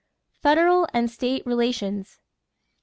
=Federal 0.41 0.87
and 0.95 1.11
State 1.11 1.45
Relations. 1.45 2.17